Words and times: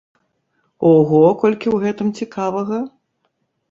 Ого, 0.93 1.21
колькі 1.45 1.67
ў 1.75 1.85
гэтым 1.87 2.07
цікавага! 2.23 2.85